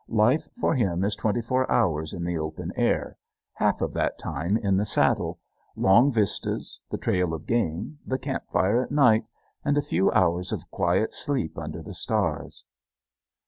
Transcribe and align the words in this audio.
Life 0.07 0.47
for 0.59 0.73
him 0.73 1.03
is 1.03 1.15
twenty 1.15 1.43
four 1.43 1.71
hours 1.71 2.11
in 2.11 2.23
the 2.23 2.35
open 2.35 2.73
air, 2.75 3.17
half 3.53 3.81
of 3.81 3.93
that 3.93 4.17
time 4.17 4.57
in 4.57 4.77
the 4.77 4.83
saddle, 4.83 5.37
long 5.75 6.11
vistas, 6.11 6.81
the 6.89 6.97
trail 6.97 7.35
of 7.35 7.45
game, 7.45 7.99
the 8.03 8.17
camp 8.17 8.45
fire 8.51 8.81
at 8.81 8.89
night, 8.89 9.25
and 9.63 9.77
a 9.77 9.81
few 9.83 10.11
hours 10.11 10.51
of 10.51 10.71
quiet 10.71 11.13
sleep 11.13 11.55
under 11.55 11.83
the 11.83 11.93
stars. 11.93 12.65